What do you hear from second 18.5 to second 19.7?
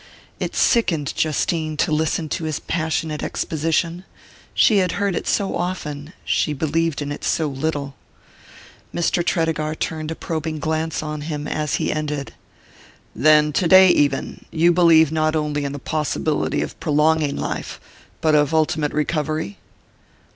ultimate recovery?"